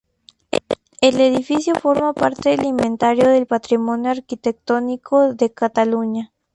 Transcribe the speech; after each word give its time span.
El 0.99 1.21
edificio 1.21 1.75
forma 1.75 2.13
parte 2.13 2.49
del 2.49 2.65
Inventario 2.65 3.29
del 3.29 3.45
Patrimonio 3.45 4.09
Arquitectónico 4.09 5.35
de 5.35 5.53
Cataluña. 5.53 6.33